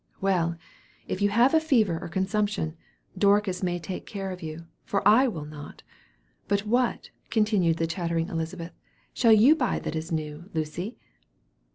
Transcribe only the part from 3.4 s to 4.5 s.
may take care of